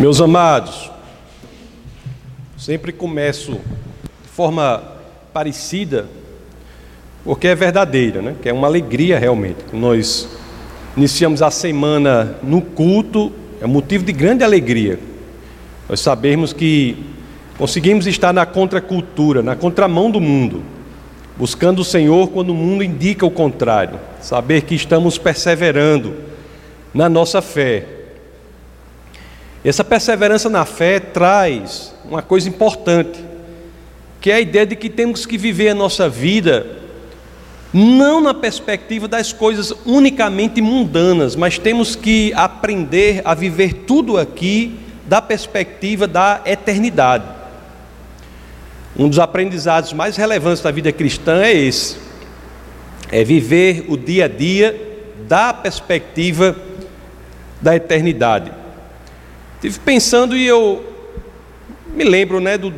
[0.00, 0.90] Meus amados,
[2.56, 4.82] sempre começo de forma
[5.30, 6.08] parecida,
[7.22, 8.34] porque é verdadeira, né?
[8.40, 9.58] que é uma alegria realmente.
[9.74, 10.26] Nós
[10.96, 14.98] iniciamos a semana no culto, é motivo de grande alegria.
[15.86, 16.96] Nós sabemos que
[17.58, 20.62] conseguimos estar na contracultura, na contramão do mundo,
[21.36, 26.14] buscando o Senhor quando o mundo indica o contrário, saber que estamos perseverando
[26.94, 27.99] na nossa fé.
[29.64, 33.22] Essa perseverança na fé traz uma coisa importante,
[34.20, 36.78] que é a ideia de que temos que viver a nossa vida
[37.72, 44.76] não na perspectiva das coisas unicamente mundanas, mas temos que aprender a viver tudo aqui
[45.06, 47.24] da perspectiva da eternidade.
[48.96, 51.96] Um dos aprendizados mais relevantes da vida cristã é esse:
[53.10, 54.88] é viver o dia a dia
[55.28, 56.56] da perspectiva
[57.60, 58.59] da eternidade.
[59.62, 60.82] Estive pensando e eu
[61.94, 62.72] me lembro, né, do,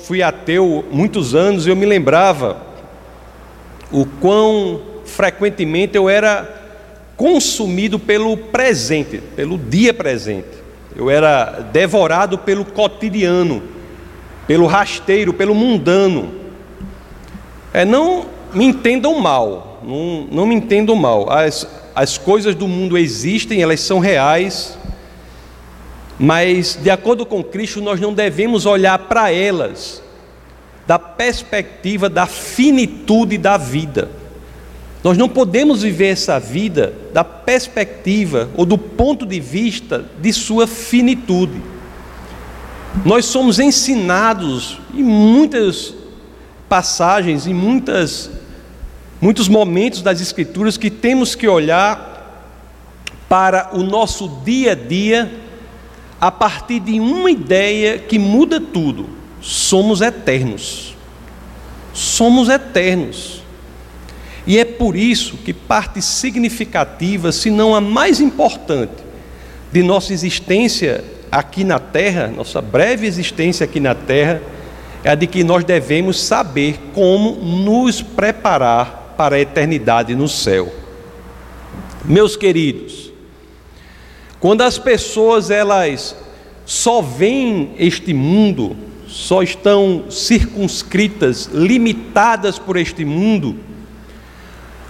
[0.00, 2.60] fui ateu muitos anos e eu me lembrava
[3.92, 6.60] o quão frequentemente eu era
[7.16, 10.48] consumido pelo presente, pelo dia presente.
[10.96, 13.62] Eu era devorado pelo cotidiano,
[14.44, 16.34] pelo rasteiro, pelo mundano.
[17.72, 21.30] É, não me entendam mal, não, não me entendam mal.
[21.30, 24.76] As, as coisas do mundo existem, elas são reais,
[26.24, 30.00] mas de acordo com Cristo, nós não devemos olhar para elas
[30.86, 34.08] da perspectiva da finitude da vida.
[35.02, 40.68] Nós não podemos viver essa vida da perspectiva ou do ponto de vista de sua
[40.68, 41.60] finitude.
[43.04, 45.92] Nós somos ensinados em muitas
[46.68, 48.30] passagens, em muitas,
[49.20, 52.46] muitos momentos das Escrituras que temos que olhar
[53.28, 55.41] para o nosso dia a dia
[56.22, 59.08] a partir de uma ideia que muda tudo
[59.40, 60.96] somos eternos.
[61.92, 63.42] Somos eternos.
[64.46, 69.02] E é por isso que parte significativa, se não a mais importante,
[69.72, 74.40] de nossa existência aqui na terra, nossa breve existência aqui na terra,
[75.02, 80.72] é a de que nós devemos saber como nos preparar para a eternidade no céu.
[82.04, 83.11] Meus queridos,
[84.42, 86.16] quando as pessoas elas
[86.66, 88.76] só veem este mundo
[89.06, 93.54] só estão circunscritas, limitadas por este mundo,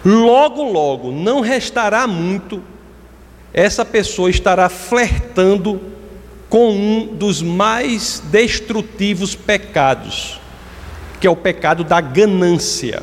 [0.03, 2.63] logo, logo, não restará muito,
[3.53, 5.79] essa pessoa estará flertando
[6.49, 10.41] com um dos mais destrutivos pecados,
[11.21, 13.03] que é o pecado da ganância.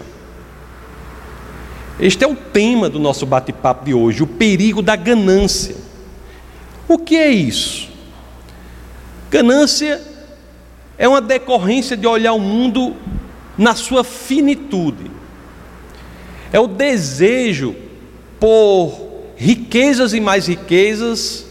[1.99, 5.88] Este é o tema do nosso bate-papo de hoje, o perigo da ganância.
[6.89, 7.87] O que é isso?
[9.29, 10.01] Ganância
[10.97, 12.95] é uma decorrência de olhar o mundo
[13.55, 15.11] na sua finitude.
[16.51, 17.75] É o desejo
[18.39, 19.07] por
[19.37, 21.45] riquezas e mais riquezas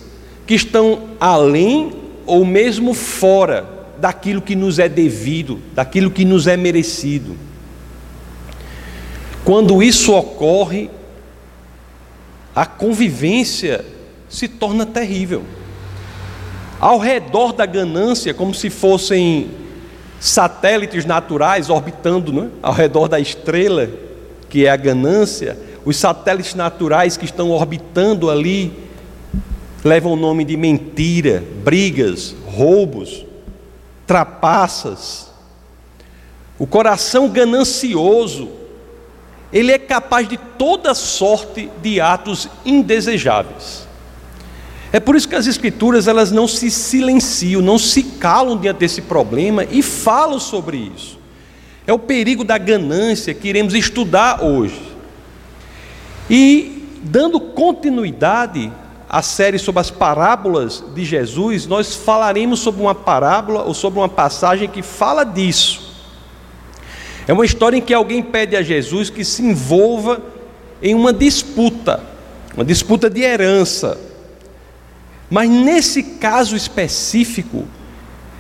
[0.44, 1.93] que estão além
[2.26, 3.65] ou mesmo fora
[3.97, 7.37] daquilo que nos é devido, daquilo que nos é merecido.
[9.44, 10.91] Quando isso ocorre,
[12.56, 13.84] a convivência
[14.28, 15.43] se torna terrível
[16.81, 19.50] ao redor da ganância, como se fossem
[20.21, 22.50] satélites naturais orbitando né?
[22.62, 23.88] ao redor da estrela,
[24.49, 28.72] que é a ganância, os satélites naturais que estão orbitando ali
[29.84, 33.25] levam o nome de mentira, brigas, roubos,
[34.06, 35.28] trapaças.
[36.59, 38.49] O coração ganancioso,
[39.53, 43.88] ele é capaz de toda sorte de atos indesejáveis.
[44.93, 49.03] É por isso que as escrituras elas não se silenciam, não se calam diante desse
[49.03, 51.19] problema e falam sobre isso.
[51.87, 54.81] É o perigo da ganância que iremos estudar hoje.
[56.28, 58.72] E dando continuidade
[59.09, 64.08] à série sobre as parábolas de Jesus, nós falaremos sobre uma parábola ou sobre uma
[64.08, 65.94] passagem que fala disso.
[67.26, 70.20] É uma história em que alguém pede a Jesus que se envolva
[70.82, 72.02] em uma disputa,
[72.55, 74.07] uma disputa de herança
[75.30, 77.66] mas nesse caso específico,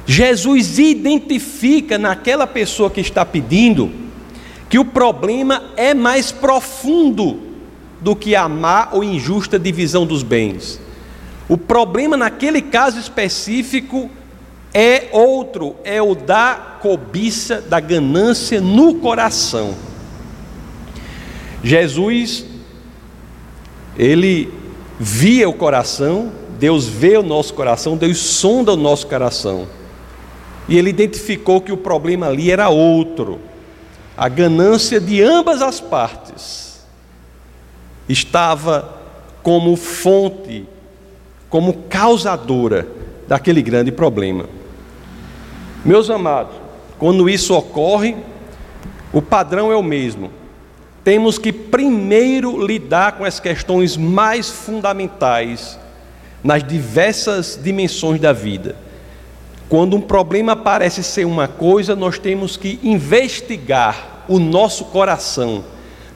[0.06, 3.90] Jesus identifica naquela pessoa que está pedindo
[4.68, 7.40] que o problema é mais profundo
[8.00, 10.80] do que a má ou injusta divisão dos bens.
[11.48, 14.10] O problema naquele caso específico
[14.72, 19.74] é outro, é o da cobiça, da ganância no coração.
[21.62, 22.46] Jesus,
[23.98, 24.52] ele
[25.00, 29.68] via o coração Deus vê o nosso coração, Deus sonda o nosso coração.
[30.68, 33.38] E ele identificou que o problema ali era outro.
[34.16, 36.84] A ganância de ambas as partes
[38.08, 38.96] estava
[39.42, 40.66] como fonte,
[41.48, 42.88] como causadora
[43.28, 44.46] daquele grande problema.
[45.84, 46.56] Meus amados,
[46.98, 48.16] quando isso ocorre,
[49.12, 50.32] o padrão é o mesmo.
[51.04, 55.78] Temos que primeiro lidar com as questões mais fundamentais
[56.42, 58.76] nas diversas dimensões da vida.
[59.68, 65.64] Quando um problema parece ser uma coisa, nós temos que investigar o nosso coração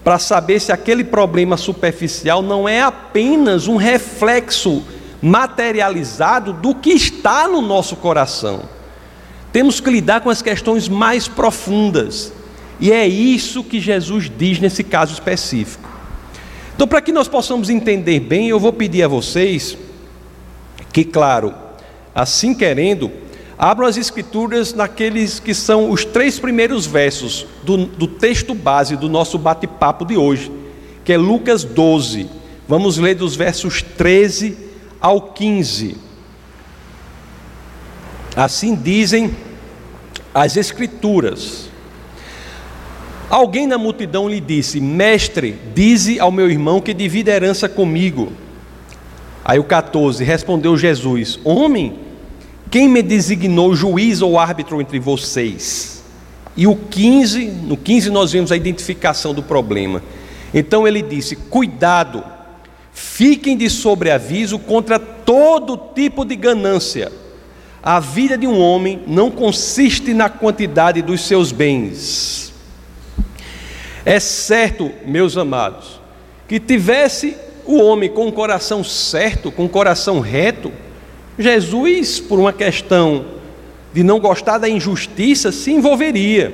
[0.02, 4.82] para saber se aquele problema superficial não é apenas um reflexo
[5.20, 8.62] materializado do que está no nosso coração.
[9.52, 12.32] Temos que lidar com as questões mais profundas.
[12.80, 15.88] E é isso que Jesus diz nesse caso específico.
[16.74, 19.76] Então, para que nós possamos entender bem, eu vou pedir a vocês
[20.92, 21.54] que, claro,
[22.14, 23.10] assim querendo,
[23.58, 29.08] abram as Escrituras naqueles que são os três primeiros versos do, do texto base do
[29.08, 30.52] nosso bate-papo de hoje,
[31.04, 32.28] que é Lucas 12.
[32.68, 34.56] Vamos ler dos versos 13
[35.00, 35.96] ao 15.
[38.36, 39.34] Assim dizem
[40.34, 41.70] as Escrituras.
[43.28, 48.32] Alguém na multidão lhe disse: Mestre, dize ao meu irmão que divida herança comigo.
[49.44, 51.98] Aí o 14 respondeu Jesus: Homem,
[52.70, 56.02] quem me designou juiz ou árbitro entre vocês?
[56.56, 60.02] E o 15, no 15 nós vemos a identificação do problema.
[60.52, 62.22] Então ele disse: Cuidado,
[62.92, 67.10] fiquem de sobreaviso contra todo tipo de ganância
[67.82, 72.52] a vida de um homem não consiste na quantidade dos seus bens.
[74.04, 76.00] É certo, meus amados,
[76.46, 77.36] que tivesse
[77.66, 80.72] o homem com o coração certo, com o coração reto,
[81.38, 83.24] Jesus, por uma questão
[83.92, 86.52] de não gostar da injustiça, se envolveria.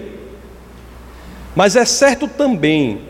[1.55, 3.01] Mas é certo também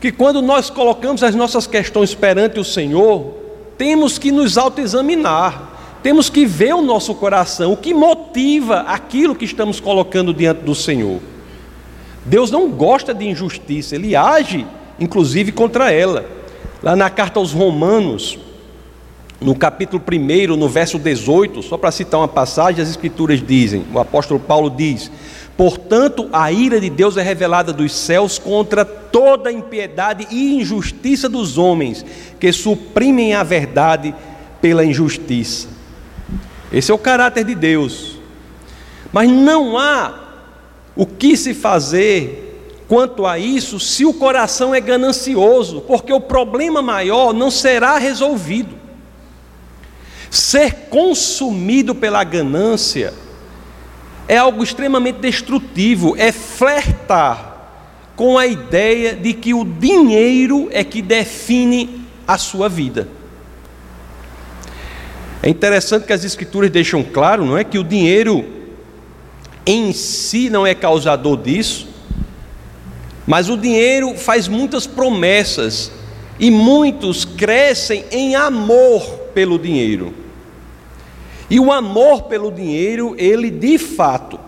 [0.00, 3.34] que quando nós colocamos as nossas questões perante o Senhor,
[3.78, 5.70] temos que nos autoexaminar.
[6.02, 10.74] Temos que ver o nosso coração, o que motiva aquilo que estamos colocando diante do
[10.74, 11.20] Senhor.
[12.24, 14.66] Deus não gosta de injustiça, ele age,
[14.98, 16.41] inclusive, contra ela.
[16.82, 18.38] Lá na carta aos Romanos,
[19.40, 24.00] no capítulo 1, no verso 18, só para citar uma passagem, as Escrituras dizem: o
[24.00, 25.10] apóstolo Paulo diz:
[25.56, 31.28] Portanto, a ira de Deus é revelada dos céus contra toda a impiedade e injustiça
[31.28, 32.04] dos homens,
[32.40, 34.12] que suprimem a verdade
[34.60, 35.68] pela injustiça.
[36.72, 38.18] Esse é o caráter de Deus.
[39.12, 40.18] Mas não há
[40.96, 42.41] o que se fazer
[42.92, 48.74] quanto a isso se o coração é ganancioso, porque o problema maior não será resolvido.
[50.30, 53.14] Ser consumido pela ganância
[54.28, 57.70] é algo extremamente destrutivo, é flertar
[58.14, 63.08] com a ideia de que o dinheiro é que define a sua vida.
[65.42, 68.44] É interessante que as escrituras deixam claro, não é que o dinheiro
[69.64, 71.91] em si não é causador disso,
[73.32, 75.90] mas o dinheiro faz muitas promessas
[76.38, 79.02] e muitos crescem em amor
[79.32, 80.12] pelo dinheiro.
[81.48, 84.38] E o amor pelo dinheiro, ele de fato,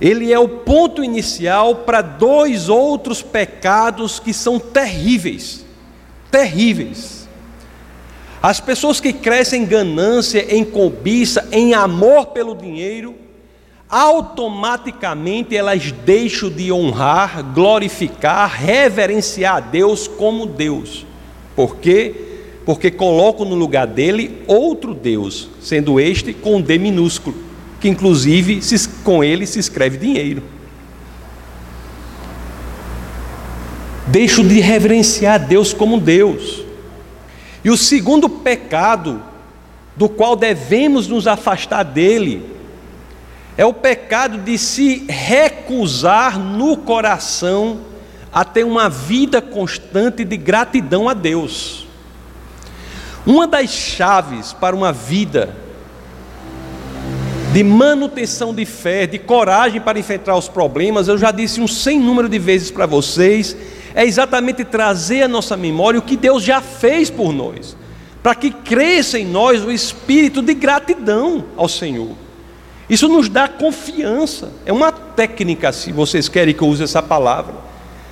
[0.00, 5.64] ele é o ponto inicial para dois outros pecados que são terríveis.
[6.30, 7.28] Terríveis.
[8.40, 13.23] As pessoas que crescem em ganância, em cobiça, em amor pelo dinheiro,
[13.94, 21.06] automaticamente elas deixam de honrar, glorificar, reverenciar a Deus como Deus.
[21.54, 22.12] Por quê?
[22.66, 27.36] Porque colocam no lugar dele outro Deus, sendo este com D minúsculo,
[27.80, 28.60] que inclusive
[29.04, 30.42] com ele se escreve dinheiro.
[34.08, 36.64] Deixo de reverenciar a Deus como Deus.
[37.64, 39.22] E o segundo pecado,
[39.96, 42.53] do qual devemos nos afastar dele,
[43.56, 47.80] é o pecado de se recusar no coração
[48.32, 51.86] a ter uma vida constante de gratidão a Deus.
[53.24, 55.54] Uma das chaves para uma vida
[57.52, 62.00] de manutenção de fé, de coragem para enfrentar os problemas, eu já disse um sem
[62.00, 63.56] número de vezes para vocês,
[63.94, 67.76] é exatamente trazer à nossa memória o que Deus já fez por nós,
[68.20, 72.23] para que cresça em nós o espírito de gratidão ao Senhor.
[72.88, 77.54] Isso nos dá confiança, é uma técnica, se vocês querem que eu use essa palavra,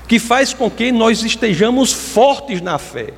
[0.09, 3.15] que faz com que nós estejamos fortes na fé.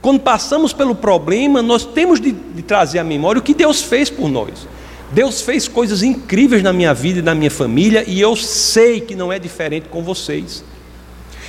[0.00, 4.10] quando passamos pelo problema, nós temos de, de trazer à memória o que Deus fez
[4.10, 4.66] por nós.
[5.12, 9.14] Deus fez coisas incríveis na minha vida e na minha família, e eu sei que
[9.14, 10.62] não é diferente com vocês.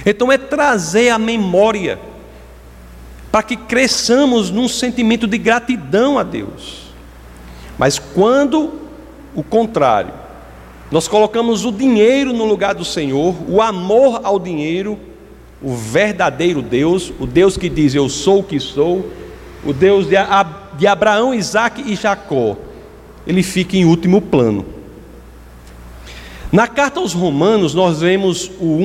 [0.06, 2.00] Então é trazer a memória,
[3.32, 6.86] para que cresçamos num sentimento de gratidão a Deus.
[7.78, 8.85] Mas quando
[9.36, 10.14] o contrário,
[10.90, 14.98] nós colocamos o dinheiro no lugar do Senhor, o amor ao dinheiro,
[15.62, 19.12] o verdadeiro Deus, o Deus que diz eu sou o que sou,
[19.66, 22.56] o Deus de Abraão, Isaac e Jacó,
[23.26, 24.66] ele fica em último plano.
[26.52, 28.78] Na carta aos Romanos, nós vemos o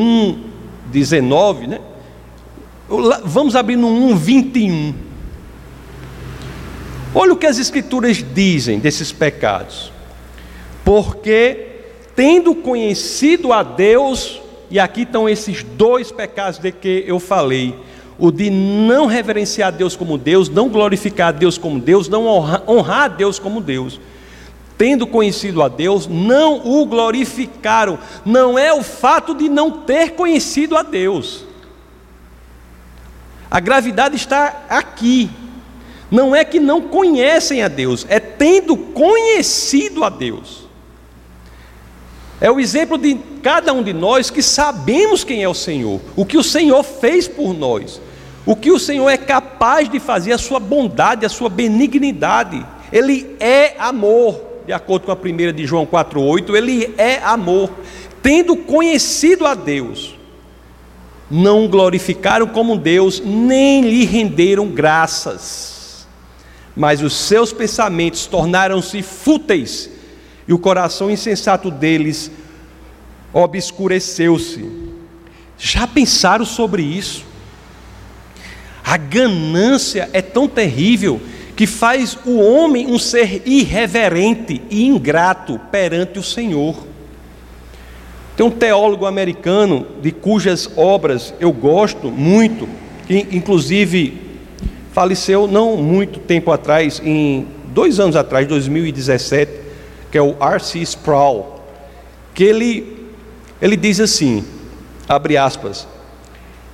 [0.93, 1.81] 1,19, né?
[3.25, 4.95] Vamos abrir no 1,21.
[7.15, 9.93] Olha o que as Escrituras dizem desses pecados.
[10.85, 11.67] Porque,
[12.15, 17.75] tendo conhecido a Deus, e aqui estão esses dois pecados de que eu falei:
[18.19, 23.39] o de não reverenciar Deus como Deus, não glorificar Deus como Deus, não honrar, Deus
[23.39, 24.01] como Deus
[24.81, 27.99] tendo conhecido a Deus, não o glorificaram.
[28.25, 31.45] Não é o fato de não ter conhecido a Deus.
[33.51, 35.29] A gravidade está aqui.
[36.11, 40.67] Não é que não conhecem a Deus, é tendo conhecido a Deus.
[42.41, 46.25] É o exemplo de cada um de nós que sabemos quem é o Senhor, o
[46.25, 48.01] que o Senhor fez por nós,
[48.47, 52.65] o que o Senhor é capaz de fazer, a sua bondade, a sua benignidade.
[52.91, 57.71] Ele é amor de acordo com a primeira de João 4:8, ele é amor.
[58.23, 60.15] Tendo conhecido a Deus,
[61.31, 66.07] não glorificaram como Deus, nem lhe renderam graças.
[66.77, 69.91] Mas os seus pensamentos tornaram-se fúteis,
[70.47, 72.31] e o coração insensato deles
[73.33, 74.69] obscureceu-se.
[75.59, 77.25] Já pensaram sobre isso?
[78.85, 81.21] A ganância é tão terrível
[81.55, 86.75] que faz o homem um ser irreverente e ingrato perante o Senhor.
[88.37, 92.67] Tem um teólogo americano de cujas obras eu gosto muito,
[93.07, 94.19] que inclusive
[94.93, 99.60] faleceu não muito tempo atrás, em dois anos atrás, 2017,
[100.11, 100.81] que é o R.C.
[100.81, 101.61] Sproul,
[102.35, 103.09] que ele,
[103.61, 104.45] ele diz assim,
[105.09, 105.87] abre aspas,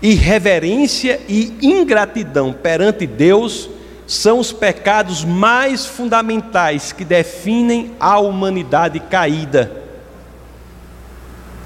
[0.01, 3.69] irreverência e ingratidão perante Deus
[4.07, 9.85] são os pecados mais fundamentais que definem a humanidade caída.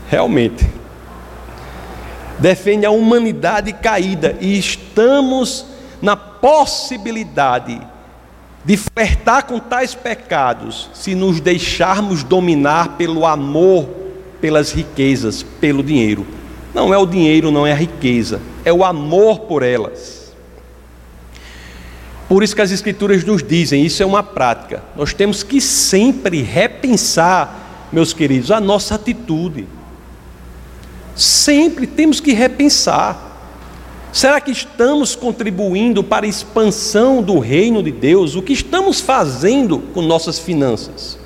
[0.09, 0.67] Realmente.
[2.39, 5.67] Defende a humanidade caída e estamos
[6.01, 7.79] na possibilidade
[8.65, 13.89] de flertar com tais pecados se nos deixarmos dominar pelo amor
[14.41, 16.27] pelas riquezas, pelo dinheiro.
[16.75, 20.33] Não é o dinheiro, não é a riqueza, é o amor por elas.
[22.29, 24.85] Por isso que as Escrituras nos dizem, isso é uma prática.
[24.95, 29.67] Nós temos que sempre repensar, meus queridos, a nossa atitude.
[31.17, 33.30] Sempre temos que repensar.
[34.13, 38.35] Será que estamos contribuindo para a expansão do reino de Deus?
[38.35, 41.19] O que estamos fazendo com nossas finanças?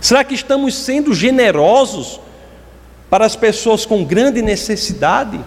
[0.00, 2.20] Será que estamos sendo generosos
[3.10, 5.40] para as pessoas com grande necessidade?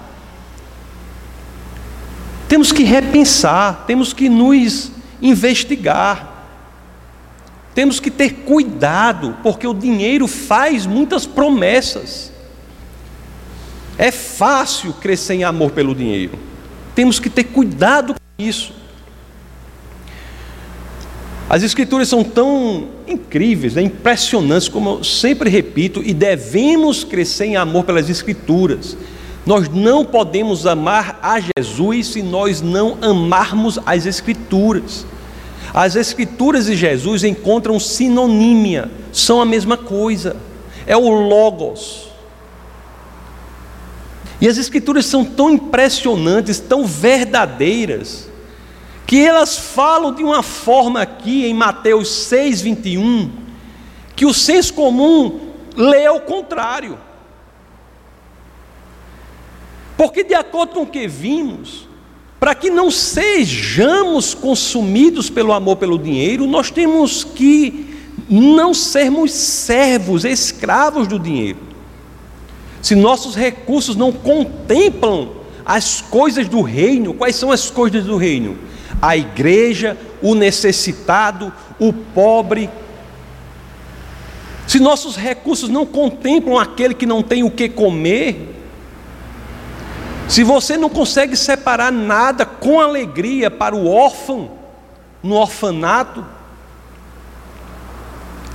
[2.49, 6.29] Temos que repensar, temos que nos investigar.
[7.73, 12.33] Temos que ter cuidado, porque o dinheiro faz muitas promessas.
[13.97, 16.50] É fácil crescer em amor pelo dinheiro.
[16.95, 18.73] Temos que ter cuidado com isso.
[21.49, 27.57] As escrituras são tão incríveis, né, impressionantes, como eu sempre repito, e devemos crescer em
[27.57, 28.95] amor pelas escrituras.
[29.45, 35.05] Nós não podemos amar a Jesus se nós não amarmos as Escrituras.
[35.73, 40.35] As Escrituras e Jesus encontram sinonímia, são a mesma coisa,
[40.85, 42.10] é o Logos.
[44.41, 48.27] E as Escrituras são tão impressionantes, tão verdadeiras,
[49.05, 53.31] que elas falam de uma forma aqui em Mateus 6, 21,
[54.15, 56.97] que o senso comum lê ao contrário.
[59.95, 61.87] Porque, de acordo com o que vimos,
[62.39, 67.95] para que não sejamos consumidos pelo amor pelo dinheiro, nós temos que
[68.27, 71.70] não sermos servos, escravos do dinheiro.
[72.81, 75.29] Se nossos recursos não contemplam
[75.65, 78.57] as coisas do reino, quais são as coisas do reino?
[79.01, 82.69] A igreja, o necessitado, o pobre.
[84.67, 88.57] Se nossos recursos não contemplam aquele que não tem o que comer,
[90.31, 94.51] Se você não consegue separar nada com alegria para o órfão,
[95.21, 96.25] no orfanato,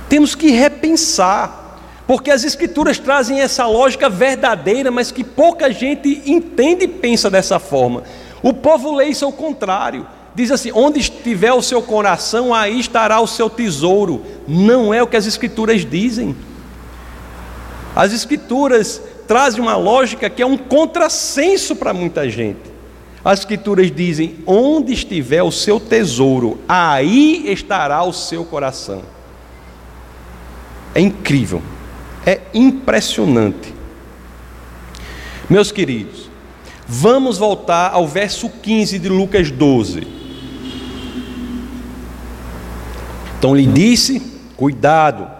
[0.09, 1.66] temos que repensar,
[2.07, 7.59] porque as Escrituras trazem essa lógica verdadeira, mas que pouca gente entende e pensa dessa
[7.59, 8.03] forma.
[8.41, 10.07] O povo lê isso ao contrário.
[10.33, 14.23] Diz assim: onde estiver o seu coração, aí estará o seu tesouro.
[14.47, 16.33] Não é o que as Escrituras dizem.
[17.93, 22.71] As Escrituras trazem uma lógica que é um contrassenso para muita gente.
[23.25, 29.01] As Escrituras dizem: onde estiver o seu tesouro, aí estará o seu coração.
[30.95, 31.61] É incrível,
[32.27, 33.73] é impressionante.
[35.49, 36.29] Meus queridos,
[36.85, 40.05] vamos voltar ao verso 15 de Lucas 12.
[43.39, 44.21] Então lhe disse:
[44.57, 45.37] cuidado,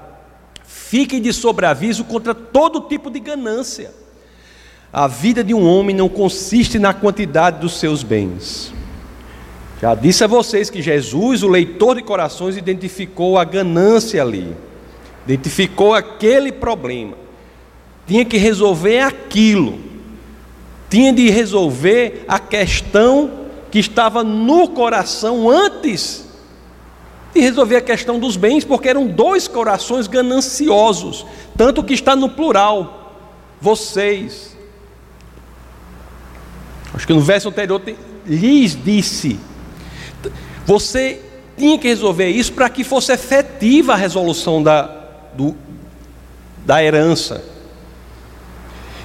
[0.63, 3.91] Fiquem de sobreaviso contra todo tipo de ganância.
[4.93, 8.73] A vida de um homem não consiste na quantidade dos seus bens.
[9.81, 14.55] Já disse a vocês que Jesus, o leitor de corações, identificou a ganância ali,
[15.27, 17.17] identificou aquele problema,
[18.07, 19.77] tinha que resolver aquilo,
[20.89, 26.25] tinha de resolver a questão que estava no coração antes
[27.35, 31.25] e resolver a questão dos bens, porque eram dois corações gananciosos,
[31.57, 33.13] tanto que está no plural,
[33.59, 34.55] vocês.
[36.93, 37.81] Acho que no verso anterior
[38.25, 39.37] lhes disse.
[40.65, 41.21] Você
[41.57, 44.96] tinha que resolver isso para que fosse efetiva a resolução da,
[45.37, 45.55] do,
[46.65, 47.43] da herança.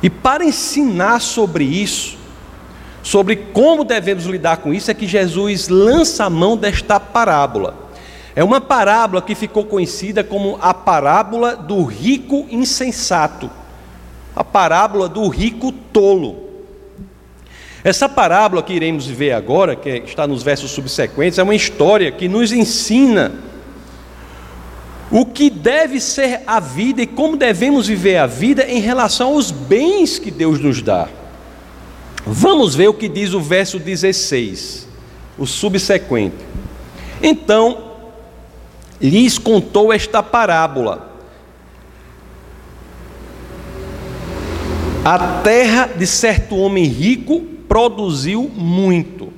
[0.03, 2.19] E para ensinar sobre isso,
[3.03, 7.77] sobre como devemos lidar com isso, é que Jesus lança a mão desta parábola.
[8.35, 13.51] É uma parábola que ficou conhecida como a parábola do rico insensato,
[14.35, 16.51] a parábola do rico tolo.
[17.85, 22.29] Essa parábola que iremos ver agora, que está nos versos subsequentes, é uma história que
[22.29, 23.33] nos ensina
[25.13, 29.51] o que deve ser a vida e como devemos viver a vida em relação aos
[29.51, 31.07] bens que Deus nos dá.
[32.25, 34.89] Vamos ver o que diz o verso 16,
[35.37, 36.37] o subsequente.
[37.23, 37.93] Então,
[38.99, 41.11] lhes contou esta parábola.
[45.05, 49.25] A terra de certo homem rico produziu muito.
[49.27, 49.33] O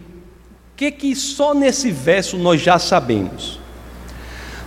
[0.76, 3.63] que que só nesse verso nós já sabemos?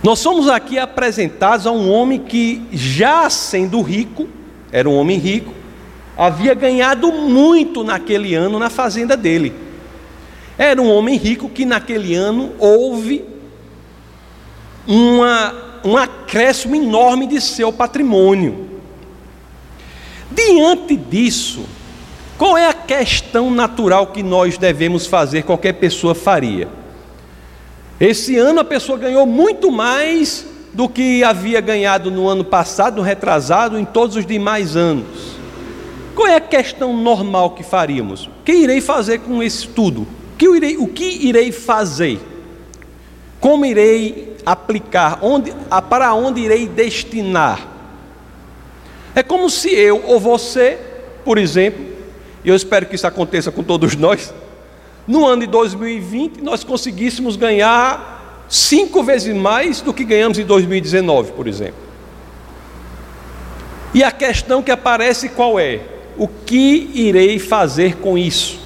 [0.02, 4.28] Nós somos aqui apresentados a um homem que, já sendo rico,
[4.70, 5.52] era um homem rico,
[6.16, 9.52] havia ganhado muito naquele ano na fazenda dele.
[10.56, 13.24] Era um homem rico que naquele ano houve
[14.86, 18.68] uma, um acréscimo enorme de seu patrimônio.
[20.30, 21.64] Diante disso,
[22.36, 26.68] qual é a questão natural que nós devemos fazer, qualquer pessoa faria?
[28.00, 33.02] Esse ano a pessoa ganhou muito mais do que havia ganhado no ano passado, no
[33.02, 35.36] retrasado, em todos os demais anos.
[36.14, 38.26] Qual é a questão normal que faríamos?
[38.26, 40.02] O que irei fazer com isso tudo?
[40.02, 42.20] O que irei, o que irei fazer?
[43.40, 45.18] Como irei aplicar?
[45.20, 45.52] Onde,
[45.90, 47.66] para onde irei destinar?
[49.14, 50.78] É como se eu ou você,
[51.24, 51.84] por exemplo,
[52.44, 54.32] e eu espero que isso aconteça com todos nós,
[55.08, 61.32] no ano de 2020 nós conseguíssemos ganhar cinco vezes mais do que ganhamos em 2019,
[61.32, 61.88] por exemplo.
[63.94, 65.80] E a questão que aparece qual é?
[66.16, 68.60] O que irei fazer com isso?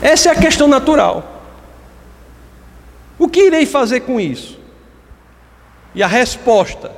[0.00, 1.42] Essa é a questão natural.
[3.18, 4.58] O que irei fazer com isso?
[5.94, 6.92] E a resposta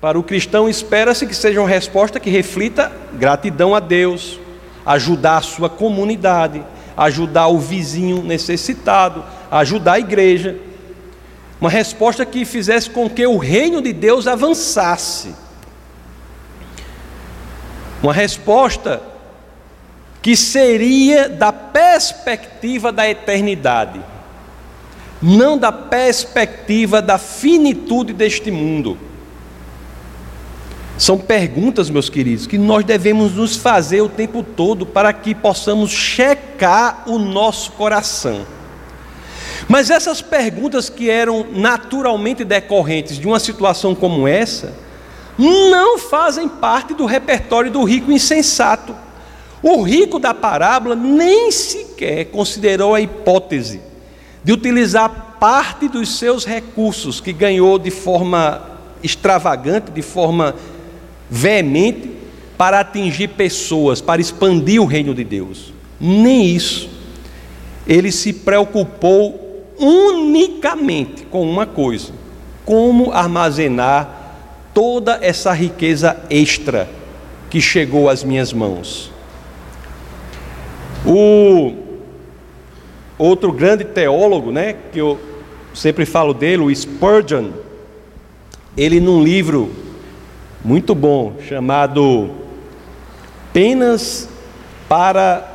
[0.00, 4.38] para o cristão espera-se que seja uma resposta que reflita gratidão a Deus,
[4.86, 6.64] ajudar a sua comunidade,
[6.96, 10.56] ajudar o vizinho necessitado, ajudar a igreja.
[11.60, 15.34] Uma resposta que fizesse com que o reino de Deus avançasse.
[18.02, 19.02] Uma resposta
[20.22, 24.00] que seria da perspectiva da eternidade
[25.20, 28.98] não da perspectiva da finitude deste mundo.
[30.98, 35.90] São perguntas, meus queridos, que nós devemos nos fazer o tempo todo para que possamos
[35.90, 38.46] checar o nosso coração.
[39.68, 44.72] Mas essas perguntas que eram naturalmente decorrentes de uma situação como essa,
[45.38, 48.94] não fazem parte do repertório do rico insensato.
[49.62, 53.80] O rico da parábola nem sequer considerou a hipótese
[54.42, 58.62] de utilizar parte dos seus recursos que ganhou de forma
[59.02, 60.54] extravagante, de forma
[61.30, 62.10] veemente,
[62.56, 65.72] para atingir pessoas, para expandir o reino de Deus.
[66.00, 66.88] Nem isso.
[67.86, 72.12] Ele se preocupou unicamente com uma coisa:
[72.64, 74.16] como armazenar
[74.72, 76.88] toda essa riqueza extra
[77.48, 79.10] que chegou às minhas mãos.
[81.04, 81.72] O
[83.18, 85.18] outro grande teólogo, né, que eu
[85.72, 87.50] sempre falo dele, o Spurgeon,
[88.76, 89.70] ele num livro
[90.64, 92.30] muito bom chamado
[93.52, 94.28] Penas
[94.88, 95.52] para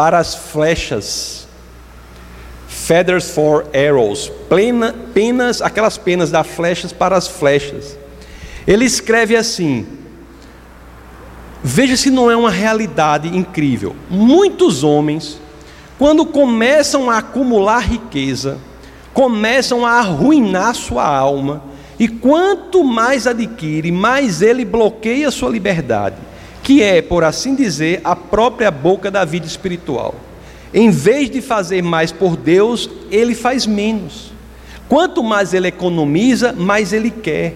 [0.00, 1.46] para as flechas,
[2.66, 7.98] Feathers for Arrows, Plena, penas, aquelas penas das flechas para as flechas.
[8.66, 9.86] Ele escreve assim:
[11.62, 13.94] Veja se não é uma realidade incrível.
[14.08, 15.38] Muitos homens,
[15.98, 18.56] quando começam a acumular riqueza,
[19.12, 21.62] começam a arruinar sua alma,
[22.00, 26.16] e quanto mais adquire, mais ele bloqueia sua liberdade,
[26.62, 30.14] que é, por assim dizer, a própria boca da vida espiritual.
[30.72, 34.32] Em vez de fazer mais por Deus, ele faz menos.
[34.88, 37.54] Quanto mais ele economiza, mais ele quer.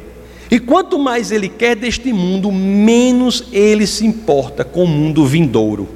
[0.50, 5.88] E quanto mais ele quer deste mundo, menos ele se importa com o mundo vindouro.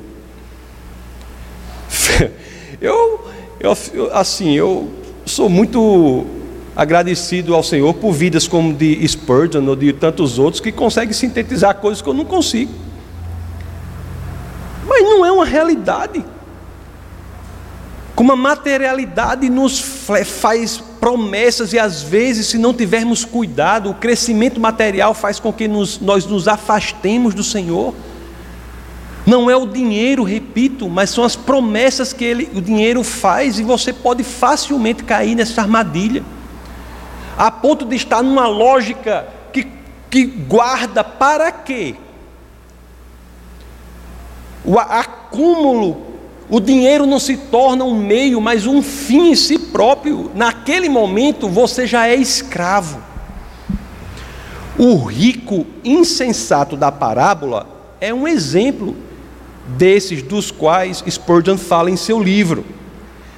[2.81, 3.77] Eu, eu
[4.13, 4.89] assim, eu
[5.27, 6.38] sou muito
[6.79, 11.75] agradecido ao Senhor por vidas como de Spurgeon ou de tantos outros que conseguem sintetizar
[11.75, 12.73] coisas que eu não consigo.
[14.87, 16.25] Mas não é uma realidade.
[18.15, 19.81] Como a materialidade nos
[20.25, 25.67] faz promessas e às vezes, se não tivermos cuidado, o crescimento material faz com que
[25.67, 27.93] nos, nós nos afastemos do Senhor.
[29.27, 33.65] Não é o dinheiro, repito, mas são as promessas que ele, o dinheiro faz e
[33.65, 36.23] você pode facilmente cair nessa armadilha.
[37.39, 39.67] A ponto de estar numa lógica que,
[40.11, 41.95] que guarda para quê?
[44.65, 46.09] O acúmulo
[46.51, 50.31] o dinheiro não se torna um meio, mas um fim em si próprio.
[50.35, 53.03] Naquele momento você já é escravo.
[54.79, 57.69] O rico insensato da parábola
[58.01, 58.97] é um exemplo
[59.77, 62.65] desses dos quais Spurgeon fala em seu livro.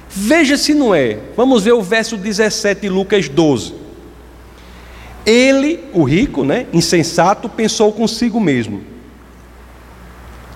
[0.09, 1.17] Veja se não é.
[1.35, 3.73] Vamos ver o verso 17 de Lucas 12.
[5.25, 8.83] Ele, o rico, né, insensato, pensou consigo mesmo: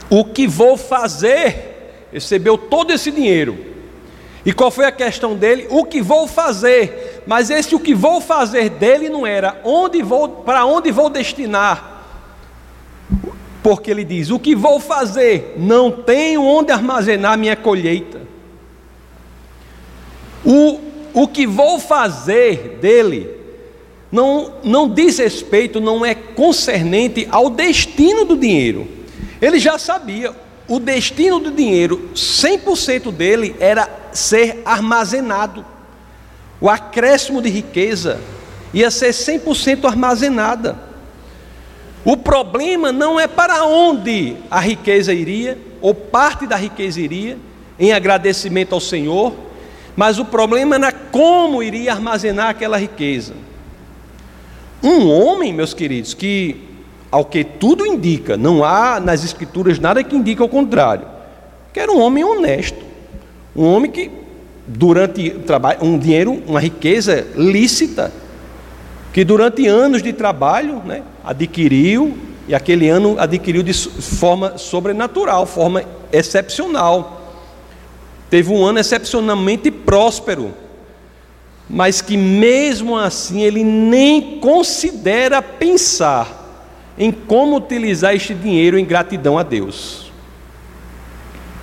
[0.09, 1.73] O que vou fazer?
[2.15, 3.57] recebeu todo esse dinheiro.
[4.45, 5.67] E qual foi a questão dele?
[5.69, 7.23] O que vou fazer?
[7.27, 12.05] Mas esse o que vou fazer dele não era onde vou, para onde vou destinar.
[13.61, 15.55] Porque ele diz: "O que vou fazer?
[15.57, 18.21] Não tenho onde armazenar minha colheita."
[20.45, 20.79] O,
[21.13, 23.34] o que vou fazer dele
[24.15, 28.87] não, não diz respeito, não é concernente ao destino do dinheiro.
[29.41, 30.33] Ele já sabia,
[30.69, 35.65] o destino do dinheiro, 100% dele era ser armazenado.
[36.61, 38.21] O acréscimo de riqueza
[38.73, 40.79] ia ser 100% armazenada.
[42.05, 47.37] O problema não é para onde a riqueza iria, ou parte da riqueza iria,
[47.77, 49.35] em agradecimento ao Senhor,
[49.93, 53.33] mas o problema era como iria armazenar aquela riqueza.
[54.85, 56.57] Um homem, meus queridos, que
[57.11, 61.07] ao que tudo indica, não há nas escrituras nada que indique o contrário,
[61.73, 62.77] que era um homem honesto,
[63.55, 64.11] um homem que
[64.67, 68.13] durante trabalho, um dinheiro, uma riqueza lícita,
[69.11, 72.15] que durante anos de trabalho, né, adquiriu
[72.47, 77.23] e aquele ano adquiriu de forma sobrenatural, forma excepcional.
[78.29, 80.53] Teve um ano excepcionalmente próspero,
[81.69, 86.43] mas que mesmo assim ele nem considera pensar
[86.97, 90.11] em como utilizar este dinheiro em gratidão a Deus.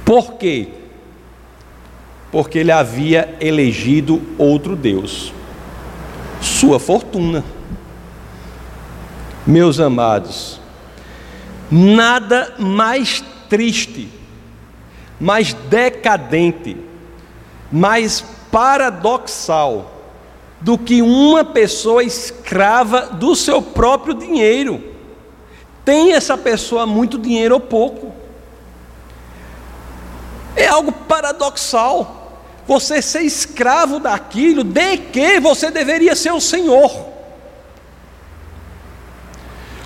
[0.04, 0.68] Por quê?
[2.30, 5.32] Porque ele havia elegido outro Deus,
[6.40, 7.44] sua fortuna.
[9.46, 10.60] Meus amados,
[11.70, 14.08] nada mais triste,
[15.20, 16.76] mais decadente,
[17.70, 19.90] mais paradoxal
[20.60, 24.92] do que uma pessoa escrava do seu próprio dinheiro.
[25.84, 28.12] Tem essa pessoa muito dinheiro ou pouco?
[30.54, 32.20] É algo paradoxal.
[32.64, 37.08] Você ser escravo daquilo de que você deveria ser o Senhor.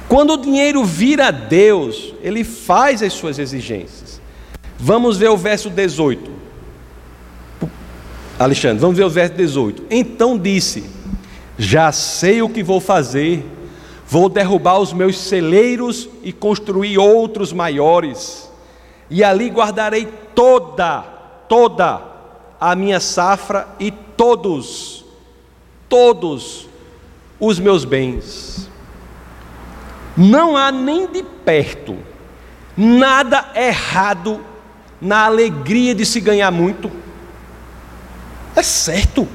[0.08, 4.20] Quando o dinheiro vira Deus, ele faz as suas exigências.
[4.78, 6.35] Vamos ver o verso 18.
[8.38, 9.84] Alexandre, vamos ver o verso 18.
[9.90, 10.84] Então disse:
[11.58, 13.44] Já sei o que vou fazer
[14.08, 18.48] Vou derrubar os meus celeiros e construir outros maiores,
[19.10, 21.00] e ali guardarei toda,
[21.48, 22.02] toda
[22.60, 25.04] a minha safra e todos,
[25.88, 26.68] todos
[27.40, 28.70] os meus bens.
[30.16, 31.98] Não há nem de perto
[32.76, 34.40] nada errado
[35.00, 36.90] na alegria de se ganhar muito.
[38.56, 39.28] É certo.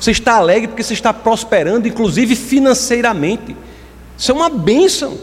[0.00, 3.54] Você está alegre porque você está prosperando, inclusive financeiramente.
[4.18, 5.18] Isso é uma bênção.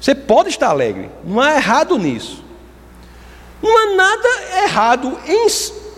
[0.00, 2.42] Você pode estar alegre, não há errado nisso.
[3.62, 4.28] Não há nada
[4.64, 5.46] errado em,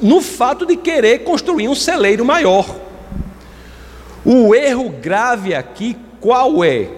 [0.01, 2.67] no fato de querer construir um celeiro maior.
[4.25, 6.91] O erro grave aqui, qual é?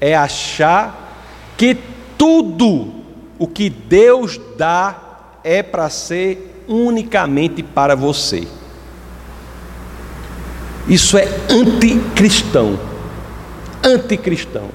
[0.00, 1.76] É achar que
[2.18, 2.92] tudo
[3.38, 4.96] o que Deus dá
[5.44, 8.46] é para ser unicamente para você.
[10.88, 12.78] Isso é anticristão
[13.86, 14.70] anticristão.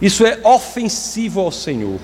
[0.00, 1.98] Isso é ofensivo ao Senhor.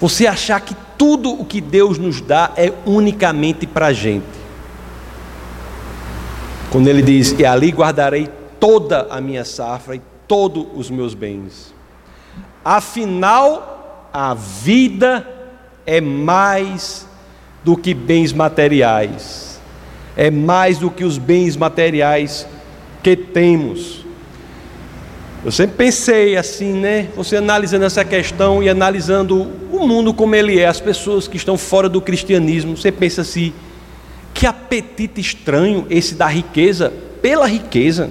[0.00, 4.26] Você achar que tudo o que Deus nos dá é unicamente para a gente.
[6.70, 11.72] Quando ele diz: E ali guardarei toda a minha safra e todos os meus bens.
[12.64, 15.28] Afinal, a vida
[15.84, 17.06] é mais
[17.64, 19.60] do que bens materiais,
[20.16, 22.46] é mais do que os bens materiais
[23.02, 24.04] que temos.
[25.44, 27.08] Eu sempre pensei assim, né?
[27.16, 31.58] Você analisando essa questão e analisando o mundo como ele é, as pessoas que estão
[31.58, 33.52] fora do cristianismo, você pensa assim:
[34.32, 38.10] que apetite estranho esse da riqueza pela riqueza.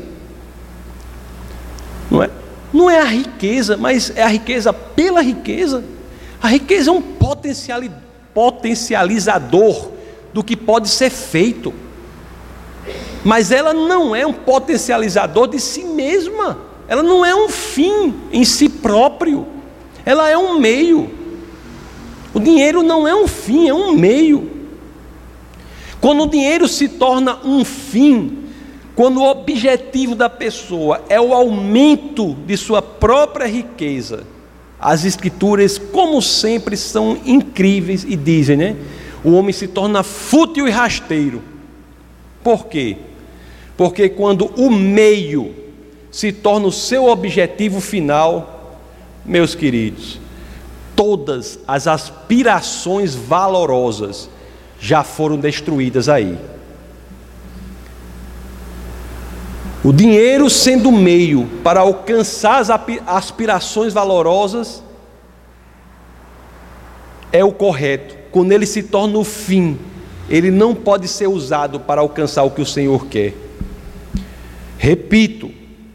[2.10, 2.30] Não é?
[2.74, 5.84] Não é a riqueza, mas é a riqueza pela riqueza.
[6.42, 7.02] A riqueza é um
[8.34, 9.92] potencializador
[10.34, 11.74] do que pode ser feito,
[13.24, 16.58] mas ela não é um potencializador de si mesma.
[16.88, 19.48] Ela não é um fim em si próprio,
[20.06, 21.10] ela é um meio.
[22.34, 24.50] O dinheiro não é um fim, é um meio.
[26.02, 28.46] Quando o dinheiro se torna um fim,
[28.96, 34.26] quando o objetivo da pessoa é o aumento de sua própria riqueza,
[34.82, 38.76] as escrituras, como sempre, são incríveis e dizem, né?
[39.24, 41.44] O homem se torna fútil e rasteiro.
[42.44, 42.98] Por quê?
[43.78, 45.54] Porque quando o meio
[46.12, 48.80] se torna o seu objetivo final,
[49.24, 50.20] meus queridos,
[50.96, 54.28] todas as aspirações valorosas
[54.80, 56.38] já foram destruídas aí.
[59.84, 62.70] O dinheiro sendo meio para alcançar as
[63.08, 64.84] aspirações valorosas
[67.32, 68.16] é o correto.
[68.32, 69.80] Quando ele se torna o fim,
[70.30, 73.34] ele não pode ser usado para alcançar o que o Senhor quer.
[74.78, 75.50] Repito,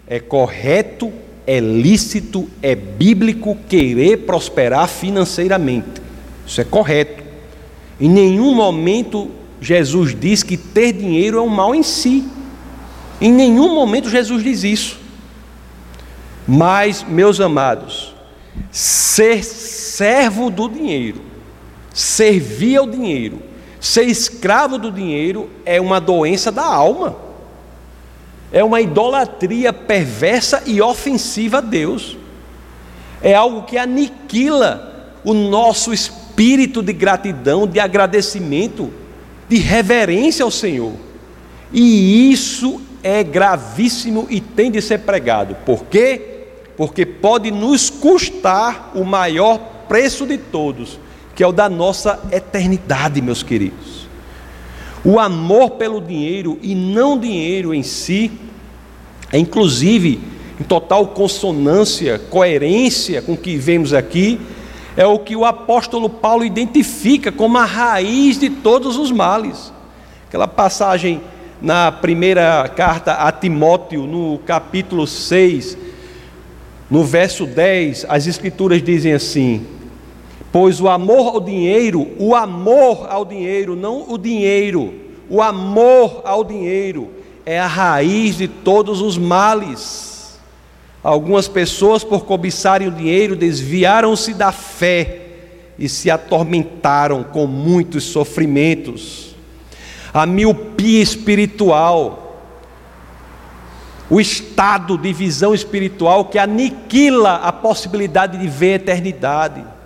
[0.07, 1.13] é correto,
[1.47, 6.03] é lícito, é bíblico querer prosperar financeiramente.
[6.45, 7.23] Isso é correto.
[8.01, 12.25] Em nenhum momento Jesus diz que ter dinheiro é um mal em si.
[13.21, 14.99] Em nenhum momento Jesus diz isso.
[16.47, 18.15] Mas, meus amados,
[18.71, 21.21] ser servo do dinheiro,
[21.93, 23.43] servir ao dinheiro,
[23.81, 27.27] ser escravo do dinheiro é uma doença da alma
[28.53, 32.17] é uma idolatria perversa e ofensiva a Deus.
[33.21, 38.93] É algo que aniquila o nosso espírito de gratidão, de agradecimento,
[39.49, 40.93] de reverência ao Senhor.
[41.73, 45.55] E isso é gravíssimo e tem de ser pregado.
[45.65, 46.47] Por quê?
[46.77, 50.99] Porque pode nos custar o maior preço de todos,
[51.33, 54.09] que é o da nossa eternidade, meus queridos.
[55.05, 58.33] O amor pelo dinheiro e não dinheiro em si
[59.33, 60.21] é inclusive
[60.61, 64.41] em total consonância, coerência com o que vemos aqui,
[64.97, 69.73] é o que o apóstolo Paulo identifica como a raiz de todos os males.
[70.27, 71.21] Aquela passagem
[71.61, 75.77] na primeira carta a Timóteo, no capítulo 6,
[76.91, 79.67] no verso 10, as escrituras dizem assim:
[80.53, 84.95] Pois o amor ao dinheiro, o amor ao dinheiro, não o dinheiro,
[85.29, 87.11] o amor ao dinheiro
[87.45, 90.39] é a raiz de todos os males.
[91.03, 95.23] Algumas pessoas, por cobiçarem o dinheiro, desviaram-se da fé
[95.79, 99.36] e se atormentaram com muitos sofrimentos.
[100.17, 102.41] A miopia espiritual,
[104.09, 109.77] o estado de visão espiritual que aniquila a possibilidade de ver a eternidade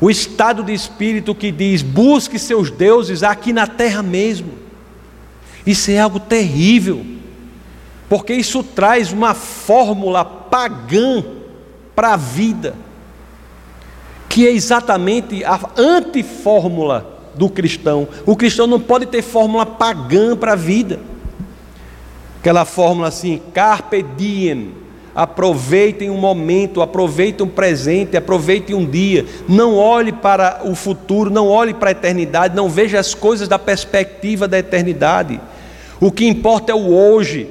[0.00, 4.52] o estado de espírito que diz: busque seus deuses aqui na terra mesmo.
[5.66, 7.04] Isso é algo terrível.
[8.08, 11.22] porque isso traz uma fórmula pagã
[11.94, 12.74] para a vida,
[14.28, 18.08] que é exatamente a antifórmula do cristão.
[18.26, 20.98] O cristão não pode ter fórmula pagã para a vida.
[22.40, 24.72] Aquela fórmula assim, carpe diem,
[25.14, 29.24] aproveitem um momento, aproveitem um presente, aproveitem um dia.
[29.48, 33.58] Não olhe para o futuro, não olhe para a eternidade, não veja as coisas da
[33.58, 35.40] perspectiva da eternidade.
[36.00, 37.48] O que importa é o hoje,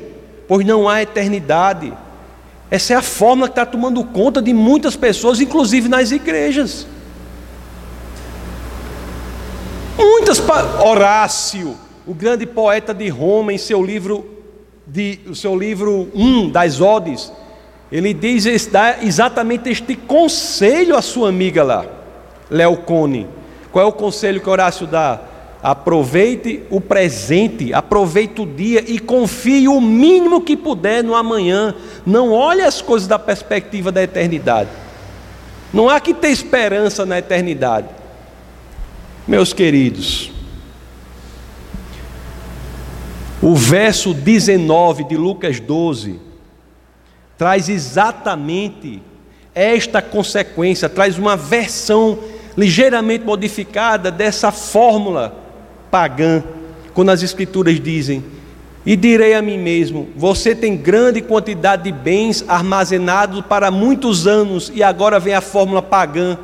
[0.48, 1.94] pois não há eternidade.
[2.70, 6.88] Essa é a fórmula que está tomando conta de muitas pessoas, inclusive nas igrejas.
[9.98, 10.40] Muitas
[10.86, 14.38] Horácio, o grande poeta de Roma, em seu livro
[14.86, 17.32] de o seu livro 1 um, das Odes,
[17.92, 21.86] ele diz dá exatamente este conselho à sua amiga lá,
[22.50, 23.28] Leocone.
[23.72, 25.20] Qual é o conselho que Horácio dá?
[25.62, 31.74] Aproveite o presente, aproveite o dia e confie o mínimo que puder no amanhã.
[32.06, 34.70] Não olhe as coisas da perspectiva da eternidade.
[35.74, 37.97] Não há que ter esperança na eternidade.
[39.28, 40.32] Meus queridos,
[43.42, 46.18] o verso 19 de Lucas 12
[47.38, 49.02] traz exatamente
[49.54, 52.20] esta consequência, traz uma versão
[52.56, 55.36] ligeiramente modificada dessa fórmula
[55.92, 56.42] pagã,
[56.94, 58.24] quando as Escrituras dizem:
[58.86, 64.72] E direi a mim mesmo: Você tem grande quantidade de bens armazenados para muitos anos,
[64.74, 66.38] e agora vem a fórmula pagã.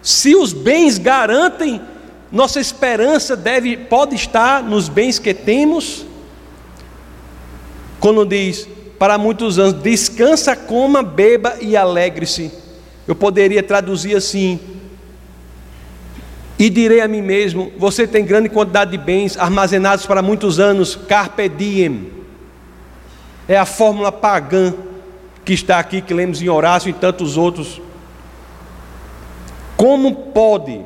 [0.00, 1.80] Se os bens garantem
[2.32, 6.06] nossa esperança deve, pode estar nos bens que temos.
[7.98, 12.52] Quando diz, para muitos anos, descansa, coma, beba e alegre-se.
[13.06, 14.60] Eu poderia traduzir assim:
[16.56, 20.94] e direi a mim mesmo: você tem grande quantidade de bens armazenados para muitos anos,
[20.94, 22.12] carpe diem.
[23.48, 24.72] É a fórmula pagã
[25.44, 27.80] que está aqui, que lemos em Horácio e tantos outros.
[29.76, 30.84] Como pode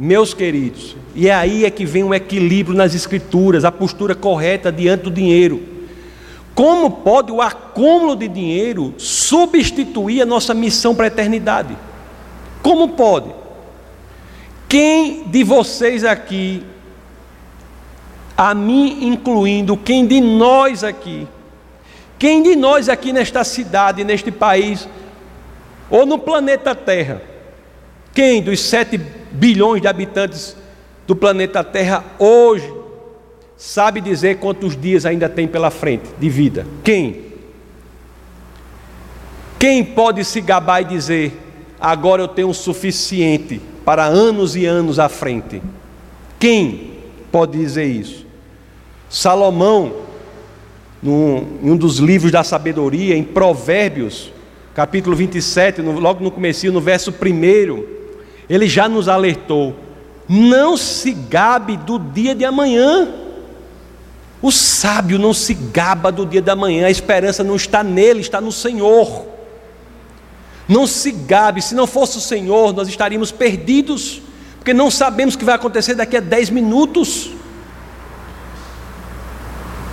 [0.00, 4.70] meus queridos, e é aí é que vem o equilíbrio nas escrituras, a postura correta
[4.70, 5.60] diante do dinheiro.
[6.54, 11.76] Como pode o acúmulo de dinheiro substituir a nossa missão para a eternidade?
[12.62, 13.30] Como pode?
[14.68, 16.62] Quem de vocês aqui,
[18.36, 21.26] a mim incluindo, quem de nós aqui,
[22.16, 24.88] quem de nós aqui nesta cidade, neste país,
[25.90, 27.20] ou no planeta Terra,
[28.14, 30.56] quem dos sete bilhões de habitantes
[31.06, 32.72] do planeta Terra hoje
[33.56, 36.66] sabe dizer quantos dias ainda tem pela frente de vida?
[36.84, 37.26] Quem?
[39.58, 41.36] Quem pode se gabar e dizer,
[41.80, 45.60] agora eu tenho o suficiente para anos e anos à frente?
[46.38, 46.92] Quem
[47.32, 48.24] pode dizer isso?
[49.10, 50.02] Salomão,
[51.02, 54.32] num, em um dos livros da sabedoria, em Provérbios,
[54.74, 57.97] capítulo 27, no, logo no começo, no verso 1,
[58.48, 59.74] ele já nos alertou:
[60.28, 63.08] não se gabe do dia de amanhã.
[64.40, 68.40] O sábio não se gaba do dia da manhã, a esperança não está nele, está
[68.40, 69.26] no Senhor.
[70.68, 74.22] Não se gabe, se não fosse o Senhor, nós estaríamos perdidos,
[74.56, 77.32] porque não sabemos o que vai acontecer daqui a dez minutos.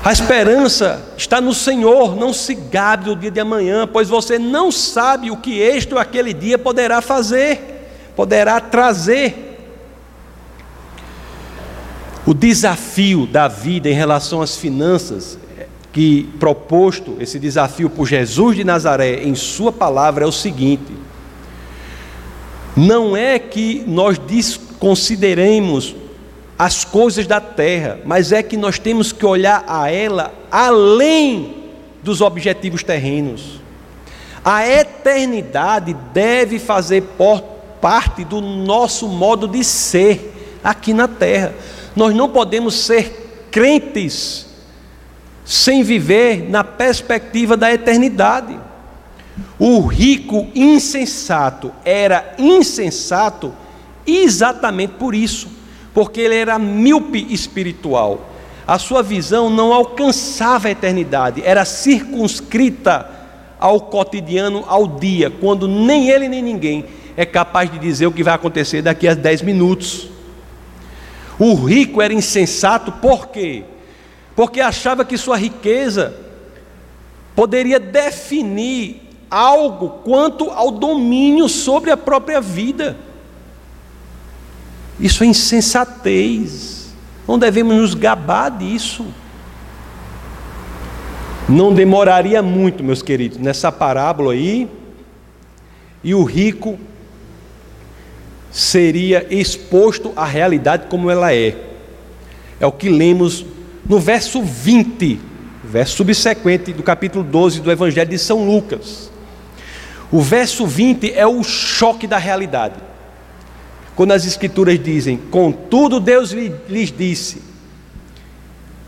[0.04, 4.72] A esperança está no Senhor, não se gabe do dia de amanhã, pois você não
[4.72, 7.75] sabe o que este ou aquele dia poderá fazer
[8.16, 9.54] poderá trazer.
[12.26, 15.38] O desafio da vida em relação às finanças,
[15.94, 20.92] que proposto esse desafio por Jesus de Nazaré em Sua palavra, é o seguinte:
[22.76, 25.96] não é que nós desconsideremos
[26.58, 31.66] as coisas da terra, mas é que nós temos que olhar a ela além
[32.02, 33.62] dos objetivos terrenos.
[34.44, 37.02] A eternidade deve fazer
[37.86, 41.54] parte do nosso modo de ser aqui na terra.
[41.96, 44.48] Nós não podemos ser crentes
[45.46, 48.60] sem viver na perspectiva da eternidade.
[49.60, 53.54] O rico insensato era insensato
[54.08, 55.48] exatamente por isso,
[55.94, 58.32] porque ele era míope espiritual.
[58.66, 63.12] A sua visão não alcançava a eternidade, era circunscrita
[63.60, 66.84] ao cotidiano, ao dia, quando nem ele nem ninguém
[67.18, 70.10] é capaz de dizer o que vai acontecer daqui a 10 minutos.
[71.40, 73.64] O rico era insensato, por quê?
[74.36, 76.14] Porque achava que sua riqueza
[77.36, 82.98] poderia definir algo quanto ao domínio sobre a própria vida.
[85.00, 86.94] Isso é insensatez.
[87.28, 89.06] Não devemos nos gabar disso.
[91.48, 94.68] Não demoraria muito, meus queridos, nessa parábola aí,
[96.04, 96.80] e o rico
[98.56, 101.58] seria exposto à realidade como ela é.
[102.58, 103.46] É o que lemos
[103.86, 105.20] no verso 20,
[105.62, 109.12] verso subsequente do capítulo 12 do Evangelho de São Lucas.
[110.10, 112.76] O verso 20 é o choque da realidade.
[113.94, 117.42] Quando as Escrituras dizem: Contudo, Deus lhes disse,